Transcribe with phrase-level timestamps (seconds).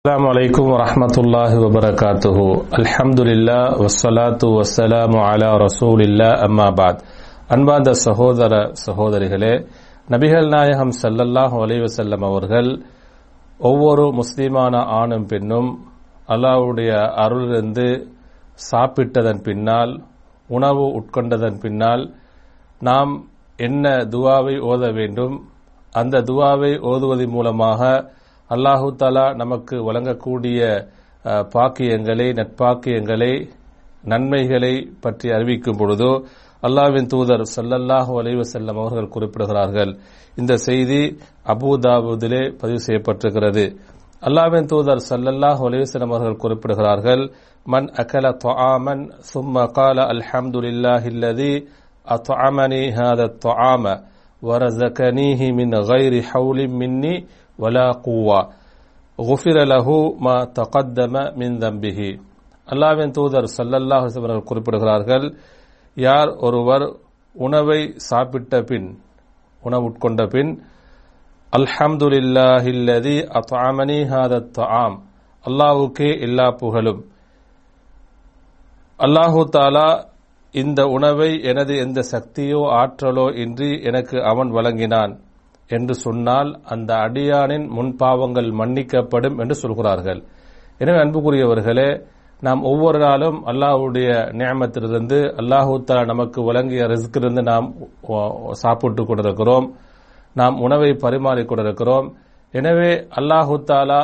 [0.00, 2.37] السلام عليكم ورحمة الله وبركاته
[2.75, 6.95] الحمد لله والصلاة والسلام على رسول الله أما بعد
[7.49, 8.51] அன்பார்ந்த சகோதர
[8.83, 9.53] சகோதரிகளே
[10.07, 12.69] நபிகள் நாயகம் ஸல்லல்லாஹு அலைஹி வஸல்லம் அவர்கள்
[13.59, 15.69] ஒவ்வொரு முஸ்லிமான ஆணும் பெண்ணும்
[16.29, 16.91] அல்லாஹ்வுடைய
[17.23, 17.87] அருளிலிருந்து
[18.63, 19.93] சாப்பிட்டதன் பின்னால்
[20.49, 22.05] உணவு உட்கொண்டதன் பின்னால்
[22.81, 23.13] நாம்
[23.59, 25.35] என்ன துவாவை ஓத வேண்டும்
[25.93, 27.81] அந்த துவாவை ஓதுவதன் மூலமாக
[28.53, 30.59] அல்லாஹு தாலா நமக்கு வழங்கக்கூடிய
[31.55, 33.33] பாக்கியங்களை நட்பாக்கியங்களை
[34.11, 34.73] நன்மைகளை
[35.03, 36.13] பற்றி அறிவிக்கும் பொழுதோ
[36.63, 39.91] அல்லாவின் தூதர் சல்லல்லாஹு அலைவசல்லம் அவர்கள் குறிப்பிடுகிறார்கள்.
[40.37, 41.01] இந்த செய்தி
[41.53, 43.65] அபுதாபுதிலே பதிவு செய்யப்பட்டிருக்கிறது.
[44.23, 47.23] அல்லாவின் தூதர் சல்லல்லாஹு அலைவசல்லம் அவர்கள் குறிப்பிடுகிறார்கள்
[47.65, 51.53] மன் அகல தொஆமன் சும்ம கால அல்ஹம்துலில்லாஹில்லதி
[52.15, 53.85] அத்அமனி ஹாத தொஆம
[54.99, 57.15] கனிஹி மின் கைரி ஹவுலி மின்னி
[57.61, 58.39] வலா கூவா
[59.19, 62.09] குஃபிர லஹு மா தகத்தம மின் தம்பிஹி
[62.67, 65.25] அல்லாவின் தூதர் சல்லல்லாஹ் அவர்கள் குறிப்பிடுகிறார்கள்
[65.97, 66.85] யார் ஒருவர்
[67.35, 68.89] உணவை சாப்பிட்ட பின்
[69.63, 70.51] உணவு உட்கொண்ட பின்
[71.53, 74.97] அல்ஹம்துலில்லாஹில்லதி அத்தாமனி ஹாதத் ஆம்
[75.45, 77.01] அல்லாஹுக்கே எல்லா புகழும்.
[78.99, 79.87] அல்லாஹு தாலா
[80.53, 85.13] இந்த உணவை எனது எந்த சக்தியோ ஆற்றலோ இன்றி எனக்கு அவன் வழங்கினான்.
[85.77, 90.21] என்று சொன்னால் அந்த அடியானின் முன்பாவங்கள் மன்னிக்கப்படும் என்று சொல்கிறார்கள்.
[90.81, 91.89] எனவே அன்புக்குரியவர்களே
[92.41, 95.73] நாம் ஒவ்வொரு நாளும் அல்லாஹ்வுடைய நியமத்திலிருந்து அல்லாஹு
[96.11, 97.67] நமக்கு வழங்கிய ரிஸ்கிலிருந்து நாம்
[98.63, 99.67] சாப்பிட்டு கொண்டிருக்கிறோம்.
[100.35, 102.07] நாம் உணவை பரிமாறிக் கொண்டிருக்கிறோம்.
[102.53, 104.01] எனவே அல்லாஹு தாலா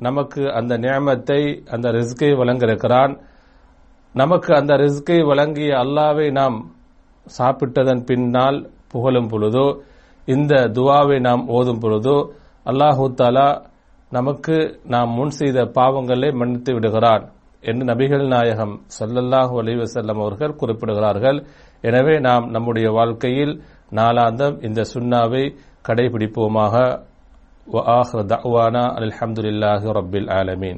[0.00, 1.40] நமக்கு அந்த நியமத்தை
[1.74, 3.12] அந்த ரிஸ்கை வழங்கியிருக்கிறான்.
[4.14, 6.56] நமக்கு அந்த ரிஸ்கை வழங்கிய அல்லாவை நாம்
[7.26, 8.58] சாப்பிட்டதன் பின்னால்
[8.92, 9.66] புகழும் பொழுதோ
[10.27, 12.17] இந்த துவாவை நாம் ஓதும் பொழுதோ
[12.65, 13.47] அல்லாஹு தாலா
[14.11, 14.55] நமக்கு
[14.87, 17.23] நாம் முன் செய்த பாவங்களை மன்னித்து விடுகிறான்
[17.63, 21.39] என்று நபிகள் நாயகம் ஸல்லல்லாஹு அலைஹி வஸல்லம் அவர்கள் குறிப்பிடுகிறார்கள்
[21.83, 23.53] எனவே நாம் நம்முடைய வாழ்க்கையில்
[23.95, 25.43] நாளாந்தம் இந்த சுன்னாவை
[25.89, 26.75] கடைபிடிப்போமாக
[27.67, 30.77] وآخر دعوانا الحمد لله رب العالمين